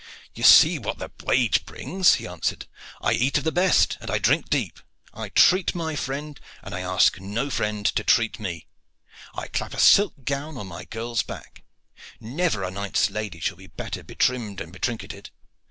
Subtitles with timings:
[0.33, 2.65] "You see what the wage brings," he answered.
[3.03, 4.79] "I eat of the best, and I drink deep.
[5.13, 8.65] I treat my friend, and I ask no friend to treat me.
[9.35, 11.61] I clap a silk gown on my girl's back.
[12.19, 15.29] Never a knight's lady shall be better betrimmed and betrinketed.